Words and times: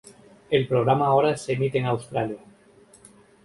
El 0.49 0.67
programa 0.67 1.05
ahora 1.05 1.37
se 1.37 1.53
emite 1.53 1.77
en 1.77 1.85
Australia. 1.85 2.39